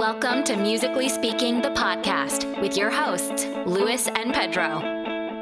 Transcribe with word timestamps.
Welcome 0.00 0.44
to 0.44 0.56
Musically 0.56 1.10
Speaking, 1.10 1.60
the 1.60 1.68
podcast 1.72 2.58
with 2.62 2.74
your 2.74 2.88
hosts, 2.88 3.44
Lewis 3.66 4.08
and 4.08 4.32
Pedro, 4.32 4.80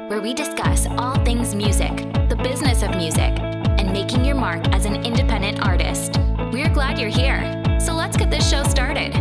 where 0.09 0.19
we 0.19 0.33
discuss 0.33 0.85
all 0.97 1.15
things 1.23 1.55
music, 1.55 1.95
the 2.27 2.35
business 2.35 2.83
of 2.83 2.93
music, 2.97 3.39
and 3.39 3.93
making 3.93 4.25
your 4.25 4.35
mark 4.35 4.67
as 4.75 4.83
an 4.83 4.97
independent 5.05 5.65
artist. 5.65 6.17
We're 6.51 6.67
glad 6.67 6.99
you're 6.99 7.07
here. 7.07 7.39
So 7.79 7.93
let's 7.93 8.17
get 8.17 8.29
this 8.29 8.49
show 8.49 8.63
started. 8.65 9.13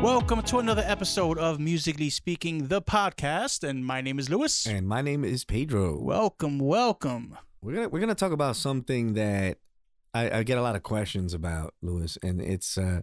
Welcome 0.00 0.42
to 0.42 0.58
another 0.58 0.84
episode 0.86 1.38
of 1.38 1.58
Musically 1.58 2.08
Speaking, 2.08 2.68
the 2.68 2.80
podcast. 2.80 3.68
And 3.68 3.84
my 3.84 4.00
name 4.00 4.20
is 4.20 4.30
Lewis. 4.30 4.64
And 4.64 4.86
my 4.86 5.02
name 5.02 5.24
is 5.24 5.44
Pedro. 5.44 6.00
Welcome, 6.00 6.60
welcome. 6.60 7.36
We're 7.60 7.74
gonna 7.74 7.88
we're 7.88 8.00
gonna 8.00 8.14
talk 8.14 8.30
about 8.30 8.54
something 8.54 9.14
that 9.14 9.58
I, 10.14 10.38
I 10.38 10.42
get 10.44 10.58
a 10.58 10.62
lot 10.62 10.76
of 10.76 10.82
questions 10.82 11.34
about, 11.34 11.74
Luis, 11.82 12.16
and 12.22 12.40
it's 12.40 12.78
uh 12.78 13.02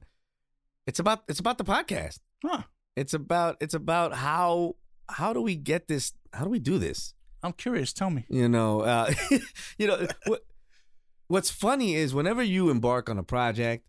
it's 0.88 1.00
about 1.00 1.24
it's 1.28 1.40
about 1.40 1.58
the 1.58 1.66
podcast. 1.66 2.20
Huh. 2.44 2.64
It's 2.96 3.14
about 3.14 3.58
it's 3.60 3.74
about 3.74 4.14
how 4.14 4.78
how 5.10 5.34
do 5.34 5.42
we 5.42 5.56
get 5.56 5.88
this 5.88 6.14
how 6.34 6.46
do 6.46 6.50
we 6.50 6.60
do 6.60 6.80
this? 6.80 7.14
I'm 7.44 7.54
curious. 7.54 7.92
Tell 7.92 8.10
me. 8.10 8.26
You 8.30 8.48
know, 8.48 8.82
uh 8.82 9.14
you 9.78 9.88
know 9.88 10.08
what 10.26 10.46
what's 11.28 11.52
funny 11.52 11.96
is 11.96 12.14
whenever 12.14 12.42
you 12.42 12.70
embark 12.70 13.10
on 13.10 13.18
a 13.18 13.24
project, 13.24 13.86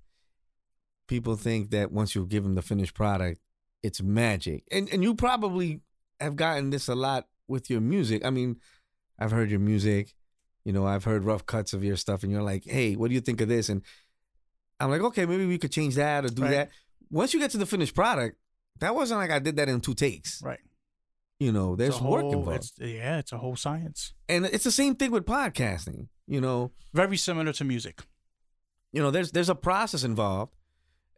people 1.07 1.37
think 1.37 1.71
that 1.71 1.93
once 1.93 2.15
you 2.15 2.27
give 2.27 2.43
them 2.43 2.57
the 2.57 2.63
finished 2.63 2.95
product, 2.95 3.41
it's 3.83 4.03
magic. 4.03 4.65
And 4.73 4.89
and 4.93 5.03
you 5.03 5.15
probably 5.15 5.81
have 6.21 6.37
gotten 6.37 6.71
this 6.71 6.89
a 6.89 6.95
lot 6.95 7.29
with 7.47 7.71
your 7.71 7.81
music. 7.81 8.25
I 8.25 8.31
mean, 8.31 8.57
I've 9.19 9.31
heard 9.31 9.51
your 9.51 9.61
music, 9.61 10.15
you 10.65 10.73
know, 10.73 10.87
I've 10.87 11.05
heard 11.05 11.25
rough 11.25 11.45
cuts 11.47 11.73
of 11.73 11.83
your 11.85 11.97
stuff, 11.97 12.23
and 12.23 12.31
you're 12.33 12.43
like, 12.43 12.65
hey, 12.65 12.95
what 12.97 13.09
do 13.09 13.15
you 13.15 13.21
think 13.21 13.41
of 13.41 13.49
this? 13.49 13.69
And 13.69 13.83
I'm 14.81 14.91
like, 14.91 15.01
okay, 15.03 15.27
maybe 15.27 15.47
we 15.47 15.59
could 15.59 15.73
change 15.73 15.95
that 15.97 16.25
or 16.25 16.29
do 16.29 16.43
Right. 16.43 16.51
that. 16.53 16.71
Once 17.11 17.35
you 17.35 17.41
get 17.41 17.51
to 17.53 17.59
the 17.59 17.67
finished 17.67 17.95
product, 17.95 18.37
that 18.81 18.95
wasn't 18.95 19.21
like 19.21 19.31
I 19.31 19.39
did 19.39 19.57
that 19.57 19.69
in 19.69 19.81
two 19.81 19.95
takes. 19.95 20.43
Right. 20.43 20.61
You 21.39 21.53
know, 21.53 21.75
there's 21.77 21.99
a 22.01 22.05
work 22.05 22.25
involved. 22.25 22.51
It's, 22.57 22.73
yeah, 22.79 23.19
it's 23.19 23.33
a 23.33 23.39
whole 23.39 23.57
science. 23.57 24.13
And 24.29 24.47
it's 24.47 24.65
the 24.65 24.71
same 24.71 24.95
thing 24.95 25.11
with 25.11 25.25
podcasting. 25.27 26.07
You 26.27 26.41
know, 26.41 26.71
Very 26.95 27.17
similar 27.17 27.53
to 27.53 27.65
music. 27.65 28.01
you 28.93 29.03
know, 29.03 29.11
there's 29.11 29.33
there's 29.33 29.49
a 29.51 29.55
process 29.55 30.05
involved, 30.05 30.55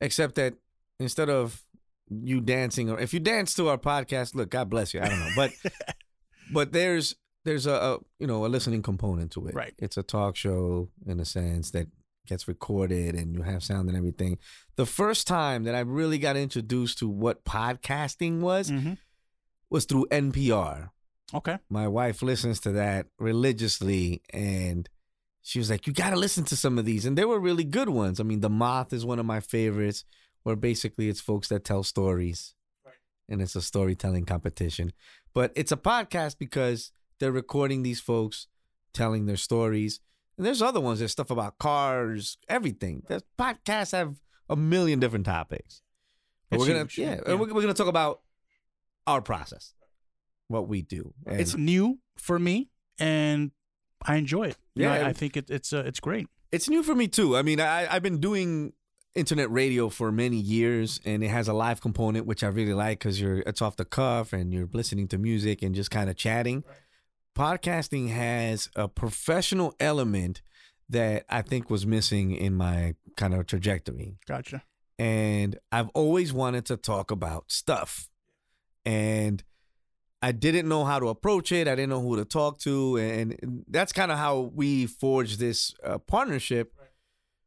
except 0.01 0.35
that 0.37 0.55
instead 0.99 1.29
of 1.29 1.63
you 2.09 2.41
dancing 2.41 2.91
or 2.91 2.99
if 2.99 3.13
you 3.15 3.21
dance 3.21 3.55
to 3.55 3.69
our 3.69 3.79
podcast, 3.79 4.35
look, 4.35 4.51
God 4.51 4.69
bless 4.71 4.95
you. 4.95 5.01
I 5.01 5.09
don't 5.09 5.21
know, 5.21 5.31
but 5.37 5.53
but 6.53 6.73
there's 6.73 7.15
there's 7.45 7.67
a, 7.67 7.73
a 7.75 7.99
you 8.19 8.27
know 8.27 8.45
a 8.47 8.49
listening 8.49 8.83
component 8.83 9.31
to 9.33 9.47
it. 9.47 9.55
Right. 9.55 9.75
It's 9.79 9.97
a 9.97 10.03
talk 10.03 10.37
show 10.37 10.89
in 11.07 11.21
a 11.21 11.25
sense 11.25 11.71
that 11.73 11.89
gets 12.27 12.49
recorded 12.49 13.15
and 13.15 13.35
you 13.35 13.43
have 13.43 13.63
sound 13.63 13.89
and 13.89 13.99
everything. 13.99 14.39
The 14.77 14.87
first 14.87 15.27
time 15.27 15.65
that 15.65 15.75
I 15.75 15.81
really 15.81 16.17
got 16.19 16.37
introduced 16.37 16.99
to 17.01 17.09
what 17.09 17.45
podcasting 17.45 18.41
was 18.41 18.71
Mhm. 18.71 18.97
was 19.69 19.85
through 19.85 20.07
NPR. 20.11 20.91
Okay. 21.35 21.59
My 21.69 21.87
wife 21.89 22.23
listens 22.23 22.61
to 22.61 22.73
that 22.73 23.07
religiously 23.19 24.23
and 24.33 24.89
she 25.43 25.59
was 25.59 25.69
like, 25.69 25.87
You 25.87 25.93
gotta 25.93 26.17
listen 26.17 26.45
to 26.45 26.57
some 26.57 26.79
of 26.79 26.87
these. 26.87 27.05
And 27.05 27.19
they 27.19 27.27
were 27.27 27.39
really 27.39 27.65
good 27.65 27.91
ones. 27.91 28.19
I 28.21 28.23
mean, 28.23 28.41
The 28.41 28.49
Moth 28.49 28.95
is 28.95 29.05
one 29.05 29.19
of 29.19 29.27
my 29.27 29.41
favorites, 29.41 30.05
where 30.45 30.57
basically 30.57 31.11
it's 31.11 31.21
folks 31.21 31.49
that 31.49 31.65
tell 31.65 31.83
stories. 31.83 32.55
Right. 32.87 32.95
And 33.29 33.43
it's 33.43 33.55
a 33.57 33.61
storytelling 33.61 34.25
competition. 34.25 34.93
But 35.35 35.53
it's 35.55 35.73
a 35.73 35.77
podcast 35.77 36.39
because 36.39 36.93
they're 37.25 37.33
recording 37.33 37.83
these 37.83 38.01
folks 38.01 38.49
telling 38.93 39.25
their 39.25 39.39
stories. 39.39 39.99
And 40.37 40.45
there's 40.45 40.61
other 40.61 40.79
ones, 40.79 40.99
there's 40.99 41.13
stuff 41.13 41.31
about 41.31 41.57
cars, 41.57 42.37
everything. 42.51 43.03
There's 43.09 43.23
podcasts 43.39 43.93
have 43.93 44.17
a 44.51 44.57
million 44.57 45.01
different 45.01 45.25
topics. 45.25 45.81
But 46.51 46.59
we're 46.59 46.67
gonna 46.67 46.87
yeah, 46.99 47.15
yeah. 47.15 47.21
and 47.27 47.41
we're, 47.41 47.47
we're 47.55 47.63
gonna 47.63 47.73
talk 47.73 47.87
about 47.87 48.21
our 49.07 49.23
process. 49.23 49.73
What 50.49 50.69
we 50.69 50.83
do. 50.83 51.15
And 51.27 51.41
It's 51.41 51.57
new 51.57 51.99
for 52.19 52.39
me, 52.39 52.69
and 52.99 53.53
I 54.03 54.17
enjoy 54.17 54.49
it. 54.49 54.59
You 54.75 54.85
know, 54.85 54.95
Yeah. 54.95 55.07
I, 55.07 55.09
I 55.09 55.13
think 55.15 55.39
it, 55.39 55.49
it's 55.49 55.73
uh, 55.73 55.85
it's 55.87 56.01
great. 56.01 56.29
It's 56.53 56.69
new 56.69 56.83
for 56.83 56.95
me 56.95 57.09
too. 57.09 57.39
I 57.39 57.43
mean, 57.43 57.59
I, 57.59 57.91
I've 57.91 58.03
been 58.03 58.21
doing 58.21 58.75
internet 59.15 59.51
radio 59.51 59.89
for 59.89 60.13
many 60.13 60.37
years, 60.37 61.01
and 61.07 61.25
it 61.25 61.29
has 61.29 61.49
a 61.49 61.55
live 61.55 61.81
component, 61.81 62.27
which 62.27 62.45
I 62.45 62.49
really 62.49 62.75
like 62.75 62.99
because 62.99 63.19
you're 63.19 63.39
it's 63.39 63.63
off 63.63 63.77
the 63.77 63.87
cuff 63.87 64.35
and 64.35 64.53
you're 64.53 64.69
listening 64.73 65.09
to 65.09 65.19
music 65.19 65.63
and 65.63 65.75
just 65.75 65.91
kind 65.91 66.11
of 66.11 66.17
chatting. 66.17 66.65
Podcasting 67.37 68.11
has 68.11 68.69
a 68.77 68.87
professional 68.89 69.75
element 69.81 70.41
that 70.89 71.25
I 71.29 71.43
think 71.43 71.69
was 71.71 71.85
missing 71.87 72.31
in 72.33 72.55
my 72.55 72.95
kind 73.17 73.35
of 73.35 73.47
trajectory, 73.47 74.19
Gotcha. 74.27 74.63
and 74.99 75.59
I've 75.73 75.89
always 75.91 76.33
wanted 76.33 76.65
to 76.67 76.77
talk 76.77 77.11
about 77.11 77.51
stuff, 77.51 78.09
and 78.85 79.43
I 80.23 80.31
didn't 80.33 80.69
know 80.69 80.85
how 80.85 80.99
to 81.01 81.09
approach 81.09 81.51
it. 81.53 81.67
I 81.67 81.75
didn't 81.75 81.91
know 81.91 82.01
who 82.03 82.17
to 82.17 82.25
talk 82.25 82.59
to, 82.61 82.97
and 82.99 83.65
that's 83.69 83.93
kind 83.93 84.13
of 84.13 84.19
how 84.19 84.53
we 84.55 84.87
forged 84.87 85.39
this 85.41 85.75
uh, 85.83 85.99
partnership 85.99 86.73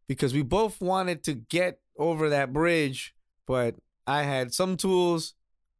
because 0.07 0.33
we 0.33 0.41
both 0.41 0.81
wanted 0.81 1.23
to 1.25 1.33
get 1.33 1.79
over 1.97 2.29
that 2.29 2.51
bridge, 2.51 3.15
but 3.45 3.75
I 4.05 4.23
had 4.23 4.53
some 4.53 4.75
tools, 4.77 5.33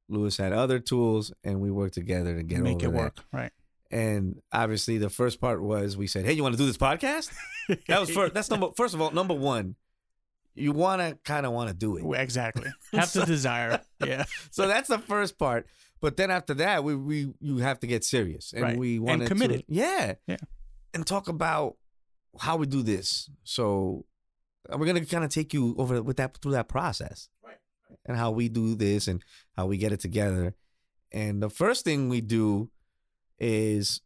Lewis 0.10 0.38
had 0.38 0.54
other 0.54 0.80
tools, 0.80 1.34
and 1.44 1.60
we 1.60 1.72
worked 1.72 1.94
together 1.96 2.36
to 2.38 2.44
get 2.44 2.60
Make 2.62 2.78
over 2.78 2.86
it 2.88 2.92
that. 2.92 2.98
work. 2.98 3.18
Right. 3.34 3.52
And 3.90 4.42
obviously, 4.52 4.98
the 4.98 5.10
first 5.10 5.40
part 5.40 5.62
was 5.62 5.96
we 5.96 6.08
said, 6.08 6.26
"Hey, 6.26 6.34
you 6.34 6.44
want 6.44 6.54
to 6.54 6.58
do 6.58 6.66
this 6.66 6.78
podcast?" 6.78 7.32
That 7.88 8.00
was 8.00 8.10
first. 8.10 8.34
That's 8.34 8.50
number. 8.50 8.70
First 8.78 8.94
of 8.94 9.02
all, 9.02 9.12
number 9.12 9.34
one, 9.34 9.76
you 10.56 10.72
want 10.72 11.02
to 11.02 11.18
kind 11.26 11.46
of 11.46 11.52
want 11.52 11.70
to 11.70 11.76
do 11.76 11.98
it. 11.98 12.20
Exactly. 12.22 12.70
Have 12.94 13.12
the 13.14 13.26
desire. 13.26 13.82
Yeah. 14.06 14.24
so 14.52 14.68
that's 14.68 14.88
the 14.90 15.00
first 15.00 15.38
part. 15.38 15.68
But 16.00 16.16
then 16.18 16.32
after 16.32 16.54
that, 16.56 16.84
we 16.84 16.96
we 16.96 17.34
you 17.40 17.58
have 17.58 17.80
to 17.82 17.88
get 17.88 18.04
serious, 18.04 18.54
and 18.54 18.62
Right. 18.62 18.78
we 18.78 19.00
want 19.00 19.20
wanted 19.20 19.28
committed. 19.30 19.60
To, 19.68 19.74
yeah, 19.74 20.16
Yeah. 20.28 20.38
and 20.94 21.06
talk 21.06 21.28
about 21.28 21.76
how 22.40 22.56
we 22.58 22.68
do 22.68 22.84
this. 22.84 23.30
So 23.44 24.06
we're 24.70 24.86
gonna 24.86 25.06
kind 25.06 25.24
of 25.24 25.30
take 25.32 25.54
you 25.54 25.76
over 25.78 26.02
with 26.04 26.18
that 26.18 26.38
through 26.38 26.52
that 26.54 26.68
process, 26.70 27.30
Right. 27.44 27.58
and 28.06 28.16
how 28.18 28.32
we 28.32 28.48
do 28.48 28.76
this 28.76 29.08
and 29.08 29.24
how 29.56 29.66
we 29.68 29.78
get 29.78 29.92
it 29.92 30.00
together. 30.00 30.56
And 31.12 31.42
the 31.42 31.50
first 31.50 31.84
thing 31.84 32.10
we 32.10 32.22
do 32.22 32.70
is 33.40 34.02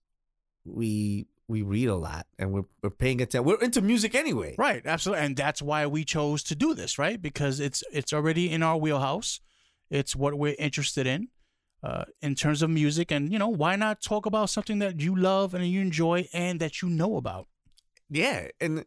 we 0.66 1.28
we 1.48 1.62
read 1.62 1.88
a 1.88 1.96
lot, 1.96 2.28
and 2.40 2.52
we're 2.52 2.64
we're 2.82 2.90
paying 2.90 3.22
attention. 3.22 3.46
We're 3.46 3.62
into 3.62 3.82
music 3.82 4.16
anyway. 4.16 4.56
Right, 4.58 4.86
absolutely, 4.86 5.26
and 5.26 5.36
that's 5.36 5.62
why 5.62 5.86
we 5.86 6.06
chose 6.06 6.44
to 6.44 6.56
do 6.56 6.74
this, 6.74 6.98
right? 6.98 7.22
Because 7.22 7.60
it's 7.60 7.84
it's 7.92 8.14
already 8.14 8.50
in 8.50 8.64
our 8.64 8.78
wheelhouse. 8.78 9.40
It's 9.90 10.16
what 10.16 10.36
we're 10.36 10.56
interested 10.58 11.06
in, 11.06 11.28
uh, 11.84 12.06
in 12.22 12.36
terms 12.36 12.62
of 12.62 12.70
music, 12.70 13.12
and 13.12 13.32
you 13.32 13.38
know, 13.38 13.50
why 13.50 13.76
not 13.76 14.02
talk 14.02 14.26
about 14.26 14.50
something 14.50 14.80
that 14.80 15.02
you 15.02 15.16
love 15.16 15.54
and 15.54 15.66
you 15.68 15.82
enjoy 15.82 16.28
and 16.34 16.60
that 16.60 16.82
you 16.82 16.90
know 16.90 17.18
about? 17.18 17.48
Yeah, 18.10 18.48
and 18.60 18.86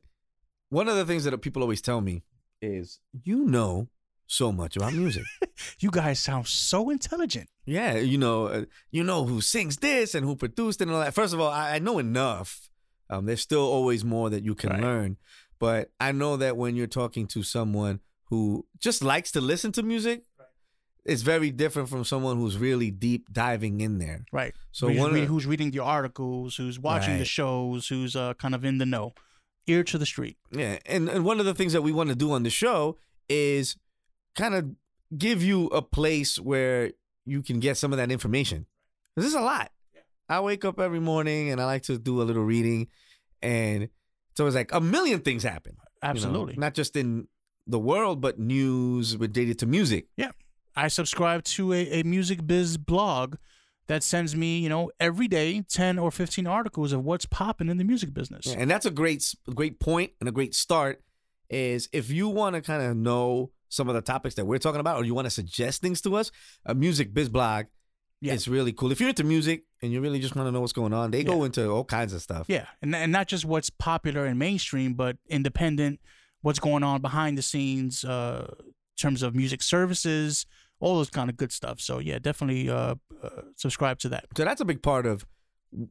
one 0.70 0.88
of 0.88 0.96
the 0.96 1.04
things 1.04 1.24
that 1.24 1.36
people 1.42 1.62
always 1.62 1.82
tell 1.82 2.00
me 2.00 2.22
is, 2.62 3.00
you 3.22 3.44
know 3.44 3.88
so 4.26 4.52
much 4.52 4.76
about 4.76 4.92
music. 4.94 5.24
You 5.78 5.90
guys 5.92 6.18
sound 6.18 6.48
so 6.48 6.90
intelligent. 6.90 7.48
yeah, 7.64 7.96
you 7.96 8.18
know, 8.18 8.46
uh, 8.46 8.64
you 8.90 9.04
know 9.04 9.24
who 9.24 9.40
sings 9.40 9.76
this 9.76 10.14
and 10.16 10.26
who 10.26 10.34
produced 10.34 10.80
it 10.80 10.84
and 10.88 10.92
all 10.92 11.00
that. 11.00 11.14
First 11.14 11.32
of 11.32 11.40
all, 11.40 11.48
I, 11.50 11.76
I 11.76 11.78
know 11.78 11.98
enough. 11.98 12.68
Um, 13.08 13.26
there's 13.26 13.40
still 13.40 13.60
always 13.62 14.04
more 14.04 14.30
that 14.30 14.42
you 14.42 14.54
can 14.56 14.70
Right. 14.70 14.80
learn, 14.80 15.16
but 15.60 15.90
I 16.00 16.10
know 16.10 16.36
that 16.38 16.56
when 16.56 16.74
you're 16.74 16.88
talking 16.88 17.26
to 17.28 17.42
someone 17.44 18.00
who 18.30 18.66
just 18.80 19.02
likes 19.04 19.30
to 19.32 19.40
listen 19.40 19.70
to 19.72 19.82
music, 19.84 20.24
it's 21.04 21.22
very 21.22 21.50
different 21.52 21.88
from 21.88 22.02
someone 22.04 22.36
who's 22.38 22.56
really 22.58 22.90
deep 22.90 23.32
diving 23.32 23.80
in 23.80 23.98
there. 23.98 24.24
Right. 24.32 24.54
So 24.72 24.88
who's, 24.88 24.98
one 24.98 25.08
of 25.10 25.14
re- 25.14 25.20
the- 25.20 25.26
who's 25.26 25.46
reading 25.46 25.70
the 25.70 25.80
articles, 25.80 26.56
who's 26.56 26.78
watching 26.80 27.18
the 27.18 27.24
shows, 27.26 27.86
who's 27.88 28.16
uh, 28.16 28.34
kind 28.34 28.54
of 28.56 28.64
in 28.64 28.78
the 28.78 28.86
know, 28.86 29.12
ear 29.68 29.84
to 29.84 29.98
the 29.98 30.06
street. 30.06 30.36
Yeah, 30.50 30.78
and 30.86 31.08
and 31.08 31.24
one 31.24 31.38
of 31.40 31.46
the 31.46 31.54
things 31.54 31.72
that 31.74 31.82
we 31.82 31.92
want 31.92 32.08
to 32.08 32.16
do 32.16 32.32
on 32.32 32.42
the 32.42 32.50
show 32.50 32.96
is 33.28 33.76
kind 34.34 34.54
of 34.54 34.70
give 35.16 35.42
you 35.42 35.66
a 35.68 35.82
place 35.82 36.38
where 36.38 36.92
you 37.24 37.42
can 37.42 37.60
get 37.60 37.76
some 37.76 37.92
of 37.92 37.98
that 37.98 38.10
information. 38.10 38.66
This 39.16 39.26
is 39.26 39.34
a 39.34 39.40
lot. 39.40 39.70
I 40.28 40.40
wake 40.40 40.64
up 40.64 40.80
every 40.80 41.00
morning 41.00 41.50
and 41.50 41.60
I 41.60 41.66
like 41.66 41.82
to 41.84 41.98
do 41.98 42.22
a 42.22 42.24
little 42.24 42.44
reading, 42.44 42.88
and 43.42 43.88
so 44.36 44.46
it's 44.46 44.56
like 44.56 44.72
a 44.72 44.80
million 44.80 45.20
things 45.20 45.42
happen. 45.42 45.72
you 45.76 45.80
know, 46.02 46.10
Absolutely. 46.10 46.54
not 46.56 46.74
just 46.74 46.96
in 46.96 47.28
the 47.66 47.78
world, 47.78 48.20
but 48.20 48.38
news 48.38 49.16
related 49.16 49.58
to 49.60 49.66
music. 49.66 50.06
Yeah, 50.16 50.30
I 50.74 50.88
subscribe 50.88 51.44
to 51.44 51.72
a, 51.72 52.00
a 52.00 52.02
music 52.04 52.46
biz 52.46 52.76
blog 52.78 53.36
that 53.86 54.02
sends 54.02 54.34
me, 54.34 54.58
you 54.58 54.68
know, 54.70 54.90
every 54.98 55.28
day 55.28 55.60
10 55.60 55.98
or 55.98 56.10
15 56.10 56.46
articles 56.46 56.92
of 56.92 57.04
what's 57.04 57.26
popping 57.26 57.68
in 57.68 57.76
the 57.76 57.84
music 57.84 58.14
business. 58.14 58.46
Yeah, 58.46 58.56
and 58.58 58.70
that's 58.70 58.86
a 58.86 58.90
great 58.90 59.34
great 59.54 59.78
point 59.78 60.12
and 60.20 60.28
a 60.28 60.32
great 60.32 60.54
start. 60.54 61.02
Is 61.50 61.88
if 61.92 62.10
you 62.10 62.28
want 62.30 62.56
to 62.56 62.62
kind 62.62 62.82
of 62.82 62.96
know 62.96 63.50
some 63.74 63.88
of 63.88 63.94
the 63.94 64.00
topics 64.02 64.34
that 64.36 64.44
we're 64.46 64.58
talking 64.58 64.80
about, 64.80 64.96
or 64.96 65.04
you 65.04 65.14
want 65.14 65.26
to 65.26 65.30
suggest 65.30 65.82
things 65.82 66.00
to 66.02 66.16
us, 66.16 66.30
a 66.64 66.74
music 66.74 67.12
biz 67.12 67.28
blog 67.28 67.66
Yeah. 68.20 68.32
It's 68.34 68.48
really 68.48 68.72
cool. 68.72 68.90
If 68.92 69.00
you're 69.00 69.10
into 69.10 69.24
music 69.24 69.64
and 69.82 69.92
you 69.92 70.00
really 70.00 70.18
just 70.20 70.34
want 70.34 70.46
to 70.46 70.52
know 70.52 70.60
what's 70.60 70.72
going 70.72 70.94
on, 70.94 71.10
they 71.10 71.24
go 71.24 71.44
into 71.44 71.68
all 71.68 71.84
kinds 71.84 72.12
of 72.14 72.22
stuff. 72.22 72.46
Yeah, 72.48 72.66
and 72.80 72.94
and 72.94 73.12
not 73.12 73.28
just 73.28 73.44
what's 73.44 73.70
popular 73.70 74.24
and 74.24 74.38
mainstream, 74.38 74.94
but 74.94 75.18
independent, 75.28 76.00
what's 76.40 76.58
going 76.58 76.82
on 76.82 77.02
behind 77.02 77.36
the 77.36 77.42
scenes, 77.42 78.04
uh, 78.04 78.46
in 78.60 78.72
terms 78.96 79.22
of 79.22 79.34
music 79.34 79.62
services, 79.62 80.46
all 80.80 80.96
those 80.96 81.10
kind 81.10 81.28
of 81.28 81.36
good 81.36 81.52
stuff. 81.52 81.80
So 81.80 81.98
yeah, 81.98 82.18
definitely 82.18 82.70
uh, 82.70 82.94
uh, 83.22 83.28
subscribe 83.56 83.98
to 84.00 84.08
that. 84.10 84.24
So 84.36 84.44
that's 84.44 84.60
a 84.60 84.64
big 84.64 84.82
part 84.82 85.04
of 85.06 85.26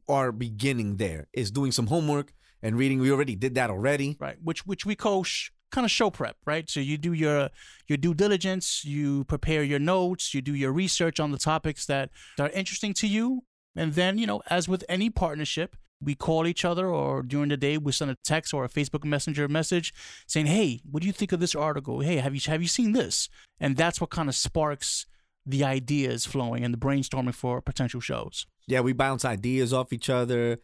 our 0.08 0.32
beginning. 0.32 0.96
There 0.96 1.28
is 1.32 1.50
doing 1.50 1.72
some 1.72 1.86
homework 1.86 2.32
and 2.62 2.76
reading. 2.76 2.98
We 2.98 3.12
already 3.12 3.36
did 3.36 3.54
that 3.54 3.70
already. 3.70 4.16
Right, 4.18 4.38
which 4.42 4.66
which 4.66 4.84
we 4.86 4.96
sh- 5.22 5.50
kind 5.74 5.84
of 5.84 5.90
show 5.90 6.10
prep, 6.10 6.36
right? 6.46 6.70
So 6.70 6.80
you 6.80 6.96
do 6.96 7.12
your 7.12 7.50
your 7.88 7.98
due 7.98 8.14
diligence, 8.14 8.84
you 8.84 9.24
prepare 9.24 9.62
your 9.62 9.78
notes, 9.78 10.32
you 10.34 10.40
do 10.40 10.54
your 10.54 10.72
research 10.72 11.20
on 11.20 11.32
the 11.32 11.38
topics 11.38 11.86
that 11.86 12.10
are 12.38 12.50
interesting 12.50 12.94
to 12.94 13.06
you, 13.06 13.44
and 13.76 13.94
then 13.94 14.18
you 14.18 14.26
know, 14.26 14.42
as 14.48 14.68
with 14.68 14.84
any 14.88 15.10
partnership, 15.10 15.76
we 16.00 16.14
call 16.14 16.46
each 16.46 16.64
other 16.64 16.86
or 16.88 17.22
during 17.22 17.48
the 17.48 17.56
day 17.56 17.78
we 17.78 17.92
send 17.92 18.10
a 18.10 18.16
text 18.24 18.54
or 18.54 18.64
a 18.64 18.68
Facebook 18.68 19.04
Messenger 19.04 19.48
message 19.48 19.92
saying, 20.26 20.46
"Hey, 20.46 20.80
what 20.90 21.00
do 21.00 21.06
you 21.06 21.12
think 21.12 21.32
of 21.32 21.40
this 21.40 21.54
article? 21.54 22.00
Hey, 22.00 22.16
have 22.16 22.34
you 22.34 22.40
have 22.46 22.62
you 22.62 22.68
seen 22.68 22.92
this?" 22.92 23.28
And 23.60 23.76
that's 23.76 24.00
what 24.00 24.10
kind 24.10 24.28
of 24.28 24.34
sparks 24.34 25.06
the 25.46 25.64
ideas 25.64 26.24
flowing 26.24 26.64
and 26.64 26.72
the 26.72 26.78
brainstorming 26.78 27.34
for 27.34 27.60
potential 27.60 28.00
shows. 28.00 28.46
Yeah, 28.66 28.80
we 28.80 28.92
bounce 28.94 29.24
ideas 29.24 29.72
off 29.72 29.92
each 29.92 30.08
other, 30.08 30.58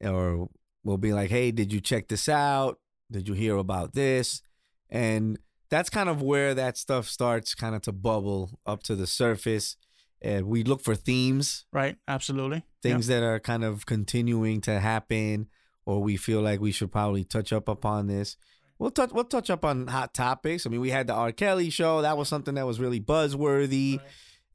or 0.00 0.48
we'll 0.82 0.98
be 0.98 1.12
like, 1.12 1.30
"Hey, 1.30 1.52
did 1.52 1.72
you 1.72 1.80
check 1.80 2.08
this 2.08 2.28
out? 2.28 2.78
Did 3.10 3.28
you 3.28 3.34
hear 3.34 3.56
about 3.56 3.94
this?" 3.94 4.42
And 4.90 5.38
that's 5.68 5.90
kind 5.90 6.08
of 6.08 6.22
where 6.22 6.54
that 6.54 6.76
stuff 6.76 7.08
starts 7.08 7.54
kind 7.54 7.74
of 7.74 7.82
to 7.82 7.92
bubble 7.92 8.60
up 8.66 8.82
to 8.84 8.94
the 8.94 9.06
surface. 9.06 9.76
And 10.22 10.46
we 10.46 10.62
look 10.64 10.80
for 10.82 10.94
themes, 10.94 11.66
Right? 11.72 11.96
Absolutely. 12.08 12.62
things 12.82 13.06
that 13.08 13.22
are 13.22 13.38
kind 13.40 13.64
of 13.64 13.84
continuing 13.86 14.60
to 14.62 14.80
happen, 14.80 15.48
or 15.84 16.02
we 16.02 16.16
feel 16.16 16.40
like 16.40 16.60
we 16.60 16.72
should 16.72 16.90
probably 16.90 17.24
touch 17.24 17.52
up 17.52 17.68
upon 17.68 18.06
this. 18.06 18.36
We'll 18.78 18.90
touch 18.90 19.10
we'll 19.12 19.24
touch 19.24 19.50
up 19.50 19.64
on 19.64 19.86
hot 19.86 20.14
topics. 20.14 20.66
I 20.66 20.70
mean, 20.70 20.80
we 20.80 20.90
had 20.90 21.06
the 21.06 21.14
R. 21.14 21.32
Kelly 21.32 21.70
show. 21.70 22.02
That 22.02 22.16
was 22.16 22.28
something 22.28 22.54
that 22.54 22.66
was 22.66 22.78
really 22.80 23.00
buzzworthy. 23.00 24.00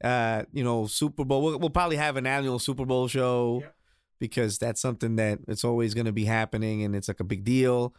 Uh, 0.02 0.44
you 0.52 0.64
know, 0.64 0.86
Super 0.86 1.24
Bowl. 1.24 1.42
We'll, 1.42 1.58
we'll 1.58 1.70
probably 1.70 1.96
have 1.96 2.16
an 2.16 2.26
annual 2.26 2.58
Super 2.58 2.84
Bowl 2.84 3.06
show 3.08 3.60
Yep. 3.62 3.74
because 4.18 4.58
that's 4.58 4.80
something 4.80 5.16
that 5.16 5.38
it's 5.48 5.64
always 5.64 5.94
going 5.94 6.06
to 6.06 6.12
be 6.12 6.24
happening, 6.24 6.82
and 6.82 6.94
it's 6.96 7.08
like 7.08 7.20
a 7.20 7.24
big 7.24 7.44
deal. 7.44 7.94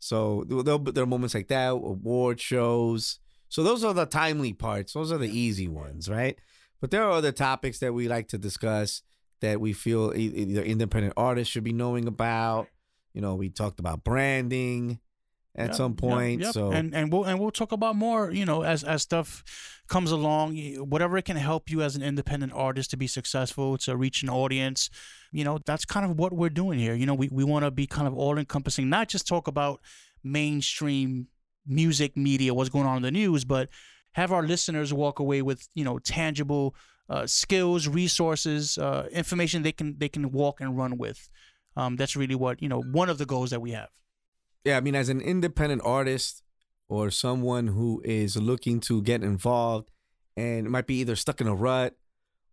So 0.00 0.44
there'll, 0.48 0.78
there 0.78 1.04
are 1.04 1.06
moments 1.06 1.34
like 1.34 1.48
that, 1.48 1.70
award 1.70 2.40
shows. 2.40 3.20
So 3.48 3.62
those 3.62 3.84
are 3.84 3.94
the 3.94 4.06
timely 4.06 4.52
parts. 4.52 4.94
Those 4.94 5.12
are 5.12 5.18
the 5.18 5.30
easy 5.30 5.68
ones, 5.68 6.08
right? 6.08 6.36
But 6.80 6.90
there 6.90 7.04
are 7.04 7.10
other 7.10 7.32
topics 7.32 7.78
that 7.80 7.92
we 7.92 8.08
like 8.08 8.28
to 8.28 8.38
discuss 8.38 9.02
that 9.40 9.60
we 9.60 9.72
feel 9.72 10.12
either 10.14 10.62
independent 10.62 11.14
artists 11.16 11.52
should 11.52 11.64
be 11.64 11.72
knowing 11.72 12.08
about. 12.08 12.68
You 13.12 13.20
know, 13.20 13.34
we 13.34 13.50
talked 13.50 13.78
about 13.78 14.02
branding 14.04 14.98
at 15.56 15.68
Yep, 15.68 15.74
some 15.76 15.94
point. 15.94 16.40
yep. 16.40 16.52
So 16.52 16.70
and 16.70 16.94
and 16.94 17.12
we'll 17.12 17.24
and 17.24 17.38
we'll 17.38 17.50
talk 17.50 17.72
about 17.72 17.96
more, 17.96 18.30
you 18.30 18.44
know, 18.44 18.62
as 18.62 18.84
as 18.84 19.02
stuff 19.02 19.42
comes 19.88 20.12
along, 20.12 20.56
whatever 20.88 21.18
it 21.18 21.24
can 21.24 21.36
help 21.36 21.68
you 21.70 21.82
as 21.82 21.96
an 21.96 22.02
independent 22.02 22.52
artist 22.52 22.90
to 22.90 22.96
be 22.96 23.08
successful, 23.08 23.76
to 23.78 23.96
reach 23.96 24.22
an 24.22 24.28
audience. 24.30 24.88
You 25.32 25.44
know, 25.44 25.58
that's 25.66 25.84
kind 25.84 26.08
of 26.08 26.18
what 26.18 26.32
we're 26.32 26.48
doing 26.50 26.78
here. 26.78 26.94
You 26.94 27.06
know, 27.06 27.14
we, 27.14 27.28
we 27.30 27.44
want 27.44 27.64
to 27.64 27.70
be 27.70 27.86
kind 27.86 28.06
of 28.06 28.14
all 28.14 28.38
encompassing, 28.38 28.88
not 28.88 29.08
just 29.08 29.26
talk 29.26 29.48
about 29.48 29.80
mainstream 30.22 31.26
music 31.66 32.16
media, 32.16 32.54
what's 32.54 32.70
going 32.70 32.86
on 32.86 32.98
in 32.98 33.02
the 33.02 33.10
news, 33.10 33.44
but 33.44 33.68
have 34.12 34.32
our 34.32 34.42
listeners 34.42 34.92
walk 34.92 35.18
away 35.18 35.42
with, 35.42 35.68
you 35.74 35.84
know, 35.84 35.98
tangible 35.98 36.74
uh, 37.08 37.26
skills, 37.26 37.88
resources, 37.88 38.78
uh, 38.78 39.08
information 39.12 39.62
they 39.62 39.72
can 39.72 39.96
they 39.98 40.08
can 40.08 40.30
walk 40.30 40.60
and 40.60 40.76
run 40.78 40.96
with. 40.98 41.28
Um, 41.76 41.96
that's 41.96 42.16
really 42.16 42.34
what, 42.34 42.62
you 42.62 42.68
know, 42.68 42.80
one 42.80 43.08
of 43.08 43.18
the 43.18 43.26
goals 43.26 43.50
that 43.50 43.60
we 43.60 43.72
have. 43.72 43.90
Yeah, 44.64 44.76
I 44.76 44.80
mean, 44.80 44.94
as 44.94 45.08
an 45.08 45.20
independent 45.20 45.82
artist 45.84 46.42
or 46.88 47.10
someone 47.10 47.68
who 47.68 48.02
is 48.04 48.36
looking 48.36 48.80
to 48.80 49.02
get 49.02 49.22
involved 49.22 49.90
and 50.36 50.70
might 50.70 50.86
be 50.86 50.96
either 51.00 51.16
stuck 51.16 51.40
in 51.40 51.46
a 51.46 51.54
rut 51.54 51.96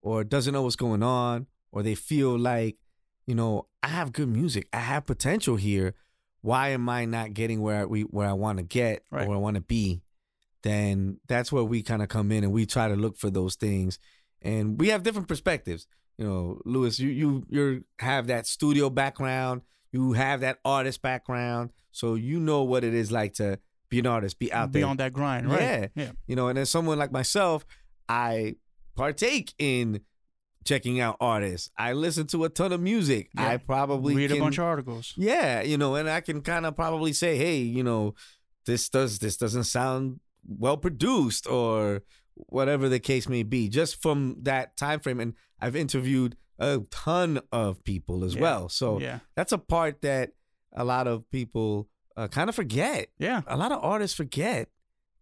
or 0.02 0.24
doesn't 0.24 0.54
know 0.54 0.62
what's 0.62 0.76
going 0.76 1.04
on, 1.04 1.48
or 1.72 1.84
they 1.84 1.96
feel 1.96 2.38
like, 2.38 2.78
you 3.26 3.36
know, 3.36 3.68
I 3.84 3.88
have 3.90 4.14
good 4.14 4.30
music, 4.30 4.68
I 4.72 4.80
have 4.80 5.06
potential 5.06 5.56
here. 5.58 5.96
Why 6.42 6.70
am 6.70 6.88
I 6.88 7.06
not 7.06 7.34
getting 7.34 7.62
where 7.62 7.88
we 7.88 8.02
where 8.04 8.28
I 8.30 8.34
want 8.34 8.58
to 8.60 8.64
get 8.64 9.04
Right. 9.12 9.24
or 9.26 9.30
where 9.30 9.38
I 9.38 9.42
want 9.42 9.56
to 9.56 9.62
be? 9.62 10.02
Then 10.64 11.20
that's 11.28 11.52
where 11.52 11.64
we 11.64 11.82
kind 11.84 12.02
of 12.02 12.10
come 12.10 12.32
in 12.32 12.44
and 12.44 12.54
we 12.54 12.66
try 12.66 12.88
to 12.88 12.96
look 12.96 13.18
for 13.18 13.30
those 13.30 13.56
things, 13.56 14.00
and 14.42 14.80
we 14.80 14.90
have 14.90 15.04
different 15.04 15.28
perspectives. 15.28 15.88
You 16.18 16.26
know, 16.26 16.62
Lewis, 16.66 17.00
you 17.00 17.10
you 17.10 17.44
you 17.50 17.84
have 18.00 18.28
that 18.28 18.48
studio 18.48 18.90
background, 18.90 19.62
you 19.92 20.14
have 20.14 20.42
that 20.42 20.60
artist 20.64 21.02
background, 21.02 21.72
so 21.98 22.14
you 22.16 22.40
know 22.40 22.62
what 22.64 22.84
it 22.84 22.94
is 22.94 23.12
like 23.12 23.34
to 23.36 23.60
be 23.90 24.00
an 24.00 24.06
artist, 24.06 24.38
be 24.38 24.52
out 24.54 24.72
be 24.72 24.82
there 24.82 24.90
on 24.90 24.98
that 24.98 25.14
grind, 25.14 25.50
right? 25.50 25.62
Yeah. 25.62 25.88
Yeah. 25.96 26.12
you 26.28 26.36
know, 26.36 26.48
and 26.50 26.60
as 26.60 26.70
someone 26.70 27.00
like 27.00 27.12
myself, 27.12 27.66
I 28.08 28.56
partake 28.96 29.54
in 29.58 30.02
checking 30.66 31.00
out 31.00 31.16
artists. 31.22 31.70
I 31.78 31.94
listen 31.94 32.28
to 32.28 32.44
a 32.44 32.50
ton 32.50 32.72
of 32.74 32.82
music. 32.82 33.30
Yeah. 33.36 33.48
I 33.50 33.58
probably 33.58 34.16
Read 34.16 34.30
can, 34.30 34.38
a 34.38 34.42
bunch 34.42 34.58
of 34.58 34.66
articles. 34.66 35.14
yeah, 35.16 35.62
you 35.62 35.78
know, 35.78 35.96
and 35.96 36.10
I 36.10 36.22
can 36.22 36.42
kind 36.42 36.66
of 36.66 36.76
probably 36.76 37.14
say, 37.14 37.38
hey, 37.38 37.58
you 37.58 37.84
know, 37.84 38.14
this 38.66 38.90
does 38.90 39.20
this 39.20 39.38
doesn't 39.38 39.64
sound 39.64 40.20
well 40.48 40.78
produced 40.78 41.48
or 41.48 42.04
whatever 42.36 42.90
the 42.90 43.00
case 43.00 43.28
may 43.30 43.44
be, 43.44 43.70
just 43.70 44.02
from 44.02 44.36
that 44.44 44.76
time 44.78 45.00
frame. 45.00 45.20
And 45.20 45.34
I've 45.60 45.76
interviewed 45.76 46.36
a 46.60 46.80
ton 46.92 47.40
of 47.52 47.84
people 47.84 48.24
as 48.24 48.36
Yeah. 48.36 48.42
well, 48.42 48.70
so 48.70 49.00
yeah. 49.00 49.20
that's 49.36 49.52
a 49.54 49.58
part 49.58 50.02
that 50.02 50.32
a 50.78 50.86
lot 50.86 51.08
of 51.08 51.30
people 51.32 51.90
uh, 52.16 52.28
kind 52.28 52.50
of 52.50 52.56
forget 52.56 53.10
Yeah. 53.20 53.42
a 53.48 53.58
lot 53.58 53.72
of 53.72 53.84
artists 53.84 54.16
forget 54.16 54.70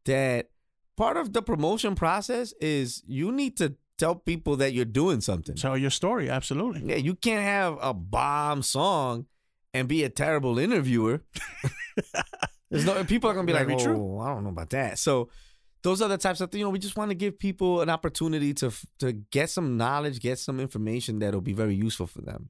that 0.06 0.50
part 0.96 1.18
of 1.18 1.34
the 1.34 1.42
promotion 1.42 1.96
process 1.96 2.54
is 2.62 3.02
you 3.08 3.32
need 3.32 3.58
to 3.58 3.76
tell 3.98 4.16
people 4.16 4.58
that 4.58 4.74
you're 4.74 4.86
doing 4.86 5.22
something. 5.22 5.56
Tell 5.56 5.78
your 5.78 5.90
story. 5.90 6.30
Absolutely. 6.30 6.84
Yeah, 6.90 6.98
you 6.98 7.16
can't 7.16 7.44
have 7.44 7.78
a 7.82 7.94
bomb 7.94 8.62
song 8.62 9.26
and 9.74 9.88
be 9.88 10.04
a 10.04 10.10
terrible 10.10 10.60
interviewer. 10.60 11.24
There's 12.70 12.86
no 12.86 13.04
people 13.06 13.30
are 13.30 13.34
gonna 13.34 13.46
be 13.48 13.54
like, 13.54 13.68
true. 13.80 13.96
"Oh, 13.98 14.20
I 14.20 14.28
don't 14.34 14.44
know 14.44 14.50
about 14.50 14.70
that." 14.72 15.00
So 15.00 15.30
those 15.82 16.02
are 16.02 16.10
the 16.10 16.18
types 16.18 16.42
of 16.42 16.50
things. 16.52 16.60
you 16.60 16.66
know 16.66 16.72
we 16.72 16.80
just 16.80 16.98
want 16.98 17.12
to 17.12 17.16
give 17.16 17.38
people 17.40 17.82
an 17.82 17.90
opportunity 17.90 18.54
to 18.56 18.72
to 19.00 19.14
get 19.14 19.50
some 19.50 19.78
knowledge, 19.78 20.20
get 20.20 20.40
some 20.40 20.60
information 20.60 21.20
that'll 21.20 21.42
be 21.42 21.54
very 21.54 21.76
useful 21.76 22.08
for 22.08 22.22
them. 22.22 22.50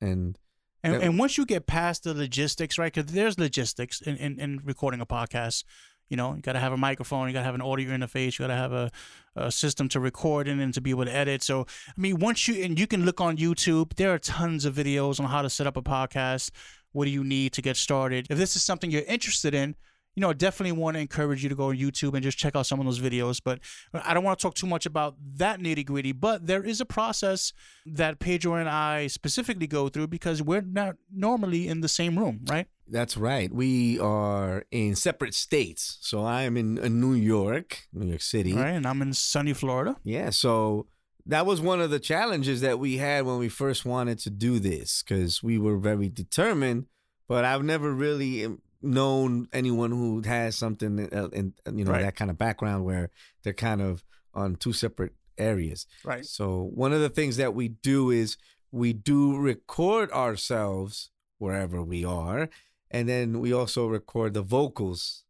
And 0.00 0.38
And, 0.84 1.02
and 1.02 1.18
once 1.18 1.38
you 1.38 1.46
get 1.46 1.66
past 1.66 2.04
the 2.04 2.14
logistics, 2.14 2.78
right? 2.78 2.92
Because 2.92 3.10
there's 3.12 3.38
logistics 3.38 4.00
in, 4.02 4.16
in, 4.16 4.38
in 4.38 4.60
recording 4.64 5.00
a 5.00 5.06
podcast. 5.06 5.64
You 6.10 6.18
know, 6.18 6.34
you 6.34 6.42
got 6.42 6.52
to 6.52 6.60
have 6.60 6.74
a 6.74 6.76
microphone, 6.76 7.28
you 7.28 7.32
got 7.32 7.40
to 7.40 7.46
have 7.46 7.54
an 7.54 7.62
audio 7.62 7.90
interface, 7.90 8.38
you 8.38 8.42
got 8.42 8.48
to 8.48 8.54
have 8.54 8.72
a, 8.74 8.90
a 9.36 9.50
system 9.50 9.88
to 9.88 10.00
record 10.00 10.46
in 10.46 10.60
and 10.60 10.74
to 10.74 10.82
be 10.82 10.90
able 10.90 11.06
to 11.06 11.14
edit. 11.14 11.42
So, 11.42 11.66
I 11.88 11.98
mean, 11.98 12.18
once 12.18 12.46
you, 12.46 12.62
and 12.62 12.78
you 12.78 12.86
can 12.86 13.06
look 13.06 13.22
on 13.22 13.38
YouTube, 13.38 13.94
there 13.94 14.12
are 14.12 14.18
tons 14.18 14.66
of 14.66 14.74
videos 14.74 15.18
on 15.18 15.26
how 15.26 15.40
to 15.40 15.48
set 15.48 15.66
up 15.66 15.78
a 15.78 15.82
podcast. 15.82 16.50
What 16.92 17.06
do 17.06 17.10
you 17.10 17.24
need 17.24 17.54
to 17.54 17.62
get 17.62 17.78
started? 17.78 18.26
If 18.28 18.36
this 18.36 18.54
is 18.54 18.62
something 18.62 18.90
you're 18.90 19.02
interested 19.02 19.54
in, 19.54 19.76
you 20.14 20.20
know, 20.20 20.30
I 20.30 20.32
definitely 20.32 20.72
want 20.72 20.94
to 20.94 21.00
encourage 21.00 21.42
you 21.42 21.48
to 21.48 21.54
go 21.54 21.68
on 21.70 21.76
YouTube 21.76 22.14
and 22.14 22.22
just 22.22 22.38
check 22.38 22.54
out 22.54 22.66
some 22.66 22.78
of 22.78 22.86
those 22.86 23.00
videos. 23.00 23.40
But 23.42 23.60
I 23.92 24.14
don't 24.14 24.24
want 24.24 24.38
to 24.38 24.42
talk 24.42 24.54
too 24.54 24.66
much 24.66 24.86
about 24.86 25.16
that 25.36 25.60
nitty 25.60 25.84
gritty. 25.86 26.12
But 26.12 26.46
there 26.46 26.62
is 26.62 26.80
a 26.80 26.84
process 26.84 27.52
that 27.86 28.20
Pedro 28.20 28.54
and 28.54 28.68
I 28.68 29.08
specifically 29.08 29.66
go 29.66 29.88
through 29.88 30.08
because 30.08 30.40
we're 30.42 30.62
not 30.62 30.96
normally 31.12 31.68
in 31.68 31.80
the 31.80 31.88
same 31.88 32.18
room, 32.18 32.40
right? 32.48 32.66
That's 32.86 33.16
right. 33.16 33.52
We 33.52 33.98
are 33.98 34.64
in 34.70 34.94
separate 34.94 35.34
states. 35.34 35.98
So 36.02 36.22
I 36.22 36.42
am 36.42 36.56
in, 36.56 36.78
in 36.78 37.00
New 37.00 37.14
York, 37.14 37.88
New 37.92 38.08
York 38.08 38.20
City. 38.20 38.52
Right. 38.52 38.70
And 38.70 38.86
I'm 38.86 39.02
in 39.02 39.14
sunny 39.14 39.54
Florida. 39.54 39.96
Yeah. 40.04 40.30
So 40.30 40.86
that 41.26 41.46
was 41.46 41.60
one 41.60 41.80
of 41.80 41.90
the 41.90 41.98
challenges 41.98 42.60
that 42.60 42.78
we 42.78 42.98
had 42.98 43.24
when 43.24 43.38
we 43.38 43.48
first 43.48 43.84
wanted 43.84 44.18
to 44.20 44.30
do 44.30 44.58
this 44.58 45.02
because 45.02 45.42
we 45.42 45.58
were 45.58 45.78
very 45.78 46.08
determined, 46.08 46.86
but 47.26 47.44
I've 47.44 47.62
never 47.62 47.92
really 47.92 48.46
known 48.84 49.48
anyone 49.52 49.90
who 49.90 50.20
has 50.24 50.56
something 50.56 51.08
uh, 51.12 51.28
in, 51.32 51.54
you 51.74 51.84
know, 51.84 51.92
Right. 51.92 52.02
that 52.02 52.16
kind 52.16 52.30
of 52.30 52.38
background 52.38 52.84
where 52.84 53.10
they're 53.42 53.52
kind 53.52 53.80
of 53.82 54.04
on 54.34 54.56
two 54.56 54.72
separate 54.72 55.12
areas. 55.38 55.86
Right. 56.04 56.24
So 56.24 56.70
one 56.74 56.92
of 56.92 57.00
the 57.00 57.08
things 57.08 57.36
that 57.38 57.54
we 57.54 57.68
do 57.68 58.10
is 58.10 58.36
we 58.70 58.92
do 58.92 59.36
record 59.36 60.10
ourselves 60.12 61.10
wherever 61.38 61.82
we 61.82 62.04
are, 62.04 62.48
and 62.90 63.08
then 63.08 63.40
we 63.40 63.52
also 63.52 63.86
record 63.86 64.34
the 64.34 64.42
vocals 64.42 65.24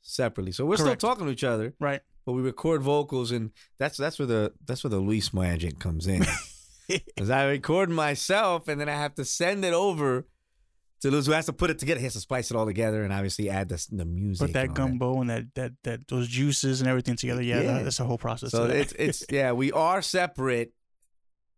separately. 0.00 0.52
So 0.52 0.64
we're 0.64 0.76
Correct. 0.76 1.00
still 1.00 1.10
talking 1.10 1.26
to 1.26 1.32
each 1.32 1.44
other, 1.44 1.74
Right. 1.80 2.00
but 2.24 2.32
we 2.32 2.42
record 2.42 2.82
vocals, 2.82 3.30
and 3.30 3.50
that's 3.78 3.96
that's 3.98 4.18
where 4.18 4.26
the 4.26 4.52
that's 4.66 4.82
where 4.84 4.90
the 4.90 4.98
Luis 4.98 5.32
magic 5.34 5.78
comes 5.78 6.06
in. 6.06 6.24
Because 6.88 7.30
I 7.30 7.44
record 7.46 7.88
myself, 7.88 8.68
and 8.68 8.78
then 8.78 8.88
I 8.88 8.96
have 8.96 9.14
to 9.14 9.24
send 9.24 9.64
it 9.64 9.72
over 9.72 10.26
to 11.02 11.10
Luis, 11.10 11.26
who 11.26 11.32
has 11.32 11.46
to 11.46 11.52
put 11.52 11.70
it 11.70 11.78
together. 11.78 11.98
He 11.98 12.04
has 12.04 12.14
to 12.14 12.20
splice 12.20 12.50
it 12.50 12.56
all 12.56 12.66
together, 12.66 13.02
and 13.02 13.12
obviously 13.12 13.50
add 13.50 13.68
the 13.68 13.86
the 13.92 14.04
music. 14.04 14.48
Put 14.48 14.52
that 14.54 14.74
gumbo 14.74 15.20
and 15.20 15.30
that, 15.30 15.54
that, 15.54 15.72
that, 15.84 16.08
those 16.08 16.28
juices 16.28 16.80
and 16.80 16.88
everything 16.88 17.16
together. 17.16 17.42
Yeah. 17.42 17.60
Yeah. 17.60 17.72
That, 17.74 17.84
that's 17.84 18.00
a 18.00 18.04
whole 18.04 18.18
process. 18.18 18.50
So 18.50 18.64
it's 18.64 18.92
it's 18.92 19.24
yeah, 19.30 19.52
we 19.52 19.70
are 19.72 20.00
separate, 20.02 20.72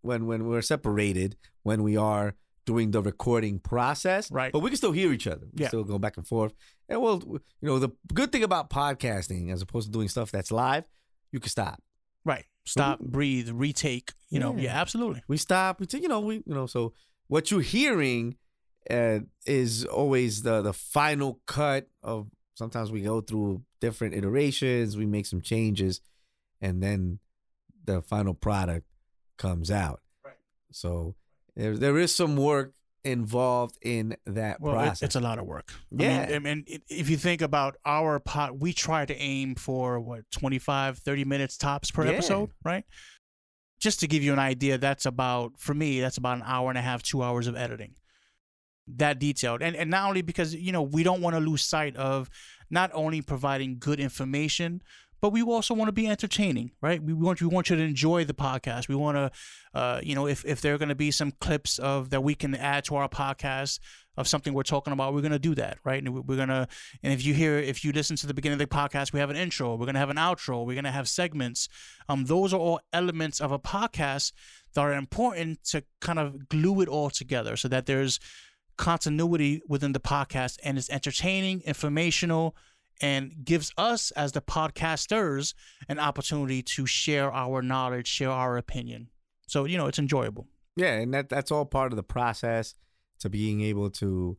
when 0.03 0.27
when 0.27 0.47
we're 0.47 0.63
separated 0.63 1.37
when 1.63 1.83
we 1.83 1.97
are 1.97 2.35
doing 2.67 2.91
the 2.91 3.03
recording 3.03 3.59
process. 3.59 4.31
Right. 4.31 4.53
But 4.53 4.61
we 4.61 4.71
can 4.71 4.77
still 4.77 4.93
hear 4.93 5.13
each 5.13 5.27
other. 5.27 5.47
We 5.53 5.63
Yeah. 5.63 5.69
still 5.69 5.85
go 5.85 5.99
back 5.99 6.17
and 6.17 6.27
forth. 6.27 6.53
And 6.89 7.01
well, 7.03 7.23
you 7.27 7.41
know, 7.63 7.79
the 7.79 7.91
good 8.13 8.33
thing 8.33 8.43
about 8.43 8.71
podcasting 8.71 9.53
as 9.53 9.61
opposed 9.63 9.87
to 9.89 9.93
doing 9.93 10.09
stuff 10.09 10.31
that's 10.31 10.51
live, 10.51 10.85
you 11.33 11.41
can 11.41 11.51
stop. 11.51 11.83
Right. 12.25 12.45
Stop, 12.65 13.01
breathe, 13.01 13.51
retake. 13.51 14.13
You 14.31 14.41
know, 14.41 14.55
Yeah. 14.57 14.63
yeah, 14.65 14.81
absolutely. 14.81 15.23
We 15.29 15.37
stop. 15.37 15.81
We 15.81 15.87
take, 15.87 16.03
you 16.03 16.09
know, 16.09 16.21
we 16.21 16.37
you 16.37 16.55
know, 16.55 16.67
so 16.67 16.95
what 17.29 17.51
you're 17.51 17.61
hearing 17.61 18.37
uh, 18.91 19.21
is 19.47 19.85
always 19.85 20.43
the 20.43 20.63
the 20.63 20.73
final 20.73 21.41
cut 21.47 21.89
of 22.03 22.29
sometimes 22.55 22.91
we 22.91 23.01
go 23.03 23.21
through 23.21 23.63
different 23.81 24.15
iterations, 24.15 24.97
we 24.97 25.07
make 25.07 25.27
some 25.27 25.41
changes, 25.41 26.01
and 26.61 26.83
then 26.83 27.19
the 27.85 28.01
final 28.03 28.35
product 28.35 28.87
comes 29.37 29.71
out. 29.71 30.01
Right. 30.25 30.35
So 30.71 31.15
there 31.57 31.77
there 31.77 31.99
is 31.99 32.15
some 32.15 32.37
work 32.37 32.75
involved 33.05 33.77
in 33.83 34.17
that 34.25 34.61
Well, 34.63 34.75
it- 34.75 34.79
process. 34.79 35.03
it's 35.03 35.15
a 35.17 35.21
lot 35.21 35.39
of 35.39 35.45
work. 35.45 35.71
Yeah. 35.91 36.23
I 36.23 36.27
mean, 36.27 36.35
I 36.35 36.39
mean, 36.39 36.65
it- 36.67 36.83
if 36.89 37.11
you 37.11 37.19
think 37.19 37.43
about 37.43 37.77
our 37.85 38.19
pot, 38.19 38.59
we 38.59 38.73
try 38.73 39.05
to 39.05 39.15
aim 39.17 39.55
for 39.57 40.01
what 40.01 40.31
25, 40.31 40.99
30 40.99 41.25
minutes 41.25 41.59
tops 41.59 41.91
per 41.91 42.07
Yeah. 42.07 42.13
episode, 42.13 42.51
right? 42.65 42.85
Just 43.79 44.01
to 44.01 44.07
give 44.07 44.23
you 44.23 44.33
an 44.33 44.39
idea, 44.39 44.79
that's 44.79 45.05
about 45.05 45.53
for 45.59 45.75
me, 45.75 46.01
that's 46.01 46.17
about 46.17 46.39
an 46.39 46.45
hour 46.47 46.71
and 46.71 46.79
a 46.79 46.81
half, 46.83 47.03
two 47.03 47.23
hours 47.23 47.47
of 47.47 47.57
editing. 47.57 47.95
That 48.87 49.19
detailed, 49.19 49.63
and 49.63 49.75
and 49.75 49.91
not 49.91 50.09
only 50.09 50.21
because 50.21 50.55
you 50.55 50.71
know 50.71 50.83
we 50.83 51.03
don't 51.03 51.23
want 51.23 51.35
to 51.37 51.41
lose 51.41 51.63
sight 51.63 51.97
of 51.97 52.29
not 52.69 52.91
only 52.93 53.23
providing 53.23 53.79
good 53.79 53.99
information, 53.99 54.83
but 55.23 55.31
we 55.31 55.41
also 55.41 55.73
want 55.73 55.89
to 55.89 55.93
be 55.93 56.07
entertaining, 56.07 56.73
right? 56.83 57.03
We 57.03 57.15
want 57.15 57.41
we 57.41 57.47
want 57.47 57.71
you 57.71 57.77
to 57.77 57.83
enjoy 57.83 58.25
the 58.27 58.35
podcast. 58.35 58.89
We 58.89 58.95
want 58.95 59.17
to, 59.17 59.31
uh, 59.73 60.01
you 60.03 60.15
know, 60.15 60.27
if 60.27 60.45
if 60.45 60.61
there 60.61 60.75
are 60.75 60.79
going 60.79 60.91
to 60.91 60.95
be 60.95 61.11
some 61.11 61.31
clips 61.33 61.79
of 61.79 62.11
that 62.11 62.23
we 62.23 62.35
can 62.35 62.55
add 62.55 62.85
to 62.85 62.97
our 62.97 63.09
podcast 63.09 63.79
of 64.19 64.29
something 64.29 64.53
we're 64.53 64.63
talking 64.65 64.93
about, 64.93 65.15
we're 65.15 65.23
going 65.23 65.33
to 65.33 65.39
do 65.39 65.55
that, 65.55 65.79
right? 65.83 66.03
And 66.03 66.13
we- 66.15 66.21
we're 66.21 66.37
going 66.37 66.51
to, 66.51 66.69
and 67.03 67.13
if 67.13 67.25
you 67.25 67.33
hear, 67.33 67.59
if 67.59 67.85
you 67.85 67.91
listen 67.93 68.17
to 68.17 68.27
the 68.27 68.35
beginning 68.35 68.61
of 68.61 68.69
the 68.69 68.77
podcast, 68.77 69.13
we 69.15 69.19
have 69.19 69.31
an 69.31 69.37
intro, 69.37 69.77
we're 69.77 69.87
going 69.87 69.95
to 69.95 69.99
have 70.01 70.11
an 70.11 70.19
outro, 70.19 70.65
we're 70.65 70.75
going 70.75 70.85
to 70.85 70.91
have 70.93 71.09
segments. 71.09 71.69
Um, 72.09 72.27
those 72.27 72.53
are 72.53 72.61
all 72.61 72.81
elements 72.93 73.41
of 73.41 73.51
a 73.51 73.59
podcast 73.59 74.33
that 74.75 74.83
are 74.83 74.93
important 74.93 75.65
to 75.65 75.85
kind 76.01 76.19
of 76.19 76.49
glue 76.51 76.83
it 76.83 76.89
all 76.89 77.11
together 77.11 77.57
so 77.57 77.67
that 77.69 77.87
there's 77.87 78.21
continuity 78.77 79.63
within 79.69 79.93
the 79.93 80.01
podcast 80.01 80.59
and 80.63 80.79
it's 80.79 80.91
entertaining, 80.91 81.63
informational, 81.63 82.57
and 83.01 83.45
gives 83.45 83.73
us 83.77 84.11
as 84.13 84.33
the 84.33 84.41
podcasters 84.41 85.55
an 85.89 85.99
opportunity 85.99 86.63
to 86.63 86.87
share 86.87 87.33
our 87.33 87.61
knowledge, 87.63 88.07
share 88.07 88.31
our 88.31 88.57
opinion. 88.57 89.09
So, 89.47 89.65
you 89.65 89.77
know, 89.77 89.87
it's 89.87 89.99
enjoyable. 89.99 90.47
Yeah, 90.77 90.95
and 90.95 91.15
that 91.15 91.29
that's 91.29 91.51
all 91.51 91.65
part 91.65 91.93
of 91.93 91.97
the 91.97 92.03
process 92.03 92.75
to 93.21 93.29
being 93.29 93.61
able 93.61 93.91
to 93.91 94.37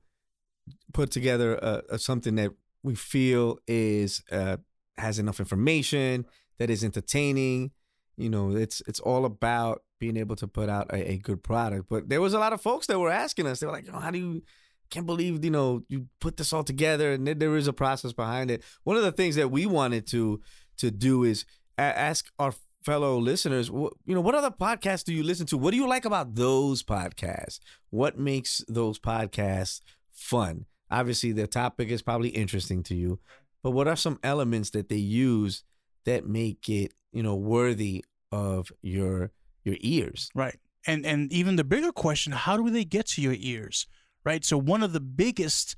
put 0.94 1.12
together 1.12 1.56
a, 1.56 1.82
a 1.92 2.00
something 2.00 2.36
that 2.36 2.52
we 2.84 2.96
feel 2.96 3.58
is 3.68 4.24
uh, 4.32 4.58
has 4.98 5.20
enough 5.20 5.40
information 5.40 6.26
that 6.58 6.70
is 6.70 6.84
entertaining. 6.84 7.72
You 8.18 8.30
know, 8.30 8.56
it's 8.56 8.82
it's 8.88 9.00
all 9.00 9.26
about 9.26 9.82
being 10.00 10.18
able 10.18 10.36
to 10.38 10.48
put 10.48 10.70
out 10.70 10.92
a, 10.92 11.14
a 11.14 11.18
good 11.18 11.44
product. 11.44 11.88
But 11.90 12.10
there 12.10 12.22
was 12.22 12.34
a 12.34 12.40
lot 12.40 12.54
of 12.54 12.62
folks 12.62 12.88
that 12.88 13.00
were 13.00 13.12
asking 13.12 13.48
us. 13.48 13.60
They 13.60 13.68
were 13.68 13.74
like, 13.74 13.88
"Yo, 13.88 14.00
"How 14.00 14.12
do 14.12 14.20
you?" 14.20 14.44
Can't 14.92 15.08
believe 15.08 15.44
you 15.44 15.50
know 15.50 15.82
you 15.90 16.08
put 16.22 16.38
this 16.38 16.54
all 16.54 16.64
together, 16.64 17.12
and 17.12 17.28
there- 17.28 17.56
is 17.56 17.68
a 17.68 17.74
process 17.74 18.14
behind 18.14 18.52
it. 18.52 18.64
One 18.84 18.96
of 18.98 19.04
the 19.04 19.12
things 19.12 19.36
that 19.36 19.50
we 19.50 19.66
wanted 19.66 20.06
to 20.08 20.42
to 20.78 20.92
do 20.92 21.24
is 21.24 21.46
ask 21.78 22.28
our 22.38 22.54
fellow 22.86 23.18
listeners, 23.18 23.70
you 23.70 23.90
know, 24.06 24.22
what 24.22 24.36
other 24.36 24.52
podcasts 24.52 25.04
do 25.04 25.14
you 25.14 25.24
listen 25.24 25.48
to? 25.48 25.58
What 25.58 25.72
do 25.72 25.78
you 25.78 25.88
like 25.88 26.06
about 26.06 26.36
those 26.36 26.84
podcasts? 26.84 27.60
What 27.90 28.20
makes 28.20 28.64
those 28.68 29.00
podcasts 29.00 29.82
fun? 30.12 30.66
Obviously, 30.92 31.32
the 31.32 31.48
topic 31.48 31.90
is 31.90 32.04
probably 32.04 32.30
interesting 32.30 32.84
to 32.84 32.96
you, 32.96 33.20
but 33.64 33.72
what 33.72 33.88
are 33.88 33.96
some 33.96 34.20
elements 34.22 34.70
that 34.70 34.88
they 34.88 34.98
use 34.98 35.64
that 36.06 36.28
make 36.28 36.70
it, 36.70 36.94
you 37.16 37.24
know, 37.24 37.36
worthy 37.36 38.04
of 38.32 38.72
your 38.82 39.32
your 39.64 39.78
ears? 39.80 40.30
Right. 40.36 40.60
And 40.86 41.06
and 41.06 41.32
even 41.32 41.56
the 41.56 41.64
bigger 41.64 41.92
question, 41.92 42.34
how 42.34 42.58
do 42.58 42.70
they 42.70 42.84
get 42.84 43.08
to 43.08 43.22
your 43.22 43.36
ears? 43.40 43.88
Right? 44.24 44.44
So 44.44 44.58
one 44.58 44.84
of 44.84 44.94
the 44.94 45.00
biggest 45.00 45.76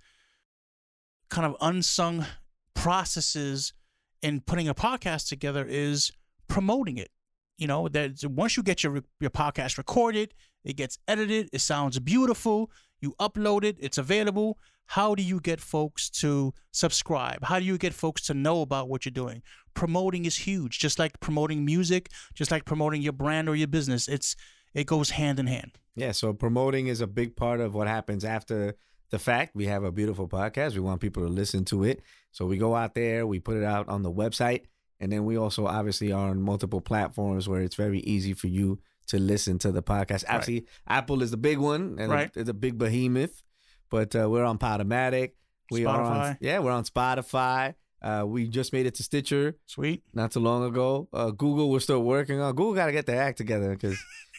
kind 1.30 1.46
of 1.46 1.56
unsung 1.62 2.26
processes 2.74 3.74
in 4.22 4.42
putting 4.42 4.68
a 4.68 4.74
podcast 4.74 5.30
together 5.30 5.66
is 5.68 6.12
promoting 6.48 6.98
it. 6.98 7.12
You 7.58 7.68
know, 7.68 7.88
that 7.90 8.24
once 8.26 8.58
you 8.58 8.64
get 8.64 8.84
your 8.84 9.04
your 9.20 9.30
podcast 9.30 9.78
recorded, 9.78 10.34
it 10.64 10.76
gets 10.76 10.98
edited, 11.08 11.50
it 11.54 11.62
sounds 11.62 12.00
beautiful, 12.00 12.72
you 13.00 13.14
upload 13.20 13.64
it, 13.64 13.78
it's 13.80 14.00
available. 14.00 14.58
How 14.88 15.16
do 15.16 15.22
you 15.24 15.40
get 15.40 15.60
folks 15.60 16.10
to 16.22 16.54
subscribe? 16.72 17.44
How 17.44 17.60
do 17.60 17.66
you 17.66 17.78
get 17.78 17.94
folks 17.94 18.22
to 18.24 18.34
know 18.34 18.62
about 18.62 18.88
what 18.90 19.06
you're 19.06 19.12
doing? 19.12 19.42
Promoting 19.74 20.26
is 20.26 20.38
huge, 20.38 20.80
just 20.80 20.98
like 20.98 21.20
promoting 21.20 21.66
music, 21.66 22.10
just 22.34 22.52
like 22.52 22.66
promoting 22.66 23.02
your 23.02 23.14
brand 23.14 23.48
or 23.50 23.56
your 23.56 23.68
business. 23.68 24.08
It's 24.08 24.36
it 24.74 24.86
goes 24.88 25.12
hand 25.12 25.40
in 25.40 25.48
hand. 25.48 25.78
Yeah, 25.96 26.12
so 26.12 26.34
promoting 26.34 26.88
is 26.88 27.02
a 27.02 27.08
big 27.08 27.36
part 27.36 27.60
of 27.60 27.74
what 27.74 27.88
happens 27.88 28.24
after 28.24 28.76
the 29.10 29.20
fact. 29.20 29.56
We 29.56 29.66
have 29.66 29.84
a 29.84 29.92
beautiful 29.92 30.28
podcast. 30.28 30.74
We 30.74 30.80
want 30.82 31.02
people 31.02 31.24
to 31.24 31.30
listen 31.30 31.66
to 31.66 31.84
it. 31.84 32.02
So 32.32 32.46
we 32.46 32.58
go 32.58 32.76
out 32.76 32.94
there, 32.94 33.26
we 33.26 33.40
put 33.40 33.58
it 33.58 33.64
out 33.64 33.90
on 33.90 34.04
the 34.04 34.12
website, 34.12 34.64
and 35.00 35.12
then 35.12 35.26
we 35.26 35.38
also 35.38 35.66
obviously 35.68 36.12
are 36.12 36.30
on 36.30 36.42
multiple 36.42 36.82
platforms 36.82 37.48
where 37.50 37.62
it's 37.62 37.76
very 37.76 38.00
easy 38.02 38.34
for 38.34 38.48
you 38.48 38.80
to 39.08 39.18
listen 39.20 39.58
to 39.60 39.72
the 39.72 39.82
podcast. 39.82 40.24
Actually, 40.28 40.66
Apple 40.88 41.22
is 41.24 41.32
the 41.32 41.38
big 41.38 41.58
one 41.58 41.98
and 42.00 42.12
Right. 42.12 42.32
it's 42.36 42.50
a 42.50 42.54
big 42.54 42.78
behemoth, 42.78 43.42
but 43.90 44.16
uh, 44.16 44.30
we're 44.30 44.44
on 44.44 44.58
Podomatic. 44.58 45.32
We 45.72 45.86
are 45.86 46.02
on 46.02 46.38
yeah, 46.40 46.60
we're 46.60 46.72
on 46.72 46.84
Spotify. 46.86 47.76
Uh, 48.02 48.24
we 48.26 48.48
just 48.48 48.74
made 48.74 48.86
it 48.86 48.94
to 48.96 49.04
Stitcher 49.04 49.56
Sweet. 49.66 50.04
not 50.14 50.32
too 50.32 50.40
long 50.40 50.64
ago. 50.64 51.10
Uh, 51.12 51.32
Google, 51.32 51.70
we're 51.70 51.80
still 51.80 52.04
working 52.04 52.40
on. 52.40 52.56
Google 52.56 52.76
got 52.76 52.86
to 52.86 52.92
get 52.92 53.06
their 53.06 53.22
act 53.22 53.38
together 53.38 53.72
because 53.72 53.98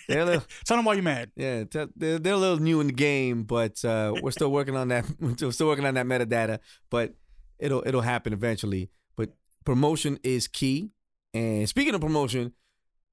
they're 0.08 0.20
a 0.20 0.24
little. 0.24 0.44
Tell 0.64 0.76
them 0.76 0.84
why 0.84 0.94
you're 0.94 1.02
mad. 1.02 1.32
Yeah, 1.36 1.64
t- 1.64 1.86
they're, 1.96 2.18
they're 2.18 2.34
a 2.34 2.38
little 2.38 2.60
new 2.60 2.80
in 2.80 2.86
the 2.86 2.92
game, 2.92 3.42
but 3.42 3.84
uh, 3.84 4.14
we're 4.22 4.30
still 4.30 4.50
working 4.52 4.76
on 4.76 4.88
that. 4.88 5.04
We're 5.20 5.50
still 5.50 5.66
working 5.66 5.86
on 5.86 5.94
that 5.94 6.06
metadata, 6.06 6.60
but 6.88 7.14
it'll 7.58 7.82
it'll 7.86 8.00
happen 8.00 8.32
eventually. 8.32 8.90
But 9.16 9.30
promotion 9.64 10.18
is 10.22 10.46
key. 10.48 10.90
And 11.34 11.68
speaking 11.68 11.94
of 11.94 12.00
promotion, 12.00 12.52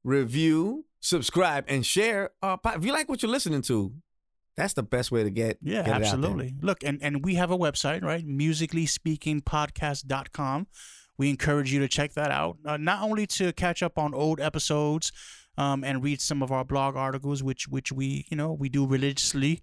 review, 0.04 0.86
subscribe, 1.00 1.66
and 1.68 1.86
share. 1.86 2.30
Our 2.42 2.58
po- 2.58 2.78
if 2.78 2.86
you 2.86 2.94
like 2.94 3.10
what 3.10 3.22
you're 3.24 3.32
listening 3.32 3.64
to, 3.64 3.92
that's 4.58 4.74
the 4.74 4.84
best 4.84 5.12
way 5.12 5.24
to 5.24 5.30
get. 5.30 5.58
Yeah, 5.62 5.84
get 5.84 5.88
it 5.88 5.92
out 5.92 5.96
there. 6.00 6.08
absolutely. 6.08 6.56
Look, 6.62 6.84
and, 6.84 6.98
and 7.02 7.26
we 7.26 7.36
have 7.36 7.52
a 7.52 7.58
website, 7.58 8.04
right? 8.04 8.26
Musicallyspeakingpodcast.com. 8.26 10.68
We 11.18 11.30
encourage 11.30 11.72
you 11.72 11.80
to 11.80 11.88
check 11.88 12.12
that 12.14 12.32
out, 12.32 12.58
uh, 12.66 12.76
not 12.78 13.02
only 13.02 13.26
to 13.28 13.54
catch 13.54 13.82
up 13.82 13.98
on 13.98 14.14
old 14.14 14.42
episodes 14.42 15.14
um, 15.58 15.82
and 15.84 16.04
read 16.04 16.20
some 16.20 16.44
of 16.44 16.52
our 16.52 16.66
blog 16.66 16.98
articles, 16.98 17.42
which 17.42 17.70
which 17.70 17.92
we 17.92 18.26
you 18.30 18.38
know 18.38 18.52
we 18.52 18.68
do 18.68 18.86
religiously, 18.86 19.62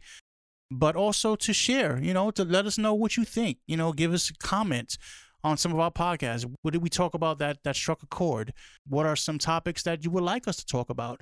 but 0.71 0.97
also 0.97 1.37
to 1.37 1.53
share, 1.53 2.01
you 2.03 2.15
know, 2.15 2.31
to 2.31 2.45
let 2.45 2.65
us 2.65 2.79
know 2.79 2.95
what 2.95 3.19
you 3.19 3.25
think. 3.25 3.59
You 3.67 3.77
know, 3.77 3.93
give 3.93 4.15
us 4.15 4.33
comments 4.39 4.97
on 5.45 5.59
some 5.59 5.73
of 5.73 5.79
our 5.79 5.91
podcasts. 5.91 6.51
What 6.63 6.73
did 6.73 6.83
we 6.83 6.89
talk 6.89 7.13
about 7.13 7.39
that 7.39 7.59
that 7.65 7.77
struck 7.77 8.03
a 8.03 8.07
chord? 8.07 8.55
What 8.89 9.05
are 9.05 9.17
some 9.17 9.39
topics 9.39 9.83
that 9.83 10.05
you 10.05 10.11
would 10.11 10.25
like 10.25 10.49
us 10.49 10.57
to 10.57 10.65
talk 10.65 10.89
about? 10.89 11.21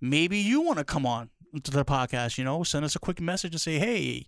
Maybe 0.00 0.38
you 0.38 0.60
want 0.60 0.78
to 0.78 0.84
come 0.84 1.06
on 1.06 1.30
to 1.62 1.70
the 1.70 1.84
podcast. 1.84 2.38
You 2.38 2.44
know, 2.44 2.62
send 2.62 2.84
us 2.84 2.96
a 2.96 2.98
quick 2.98 3.20
message 3.20 3.52
and 3.52 3.60
say, 3.60 3.78
hey. 3.78 4.26